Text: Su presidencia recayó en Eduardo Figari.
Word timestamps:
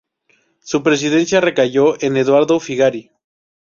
Su 0.63 0.81
presidencia 0.81 1.41
recayó 1.41 2.01
en 2.01 2.17
Eduardo 2.17 2.59
Figari. 2.59 3.11